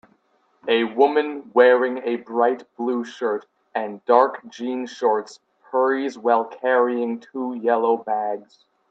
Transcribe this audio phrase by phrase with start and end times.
[0.67, 5.39] A woman wearing a bright blue shirt and dark jean shorts
[5.71, 8.65] hurries while carrying two yellow bags.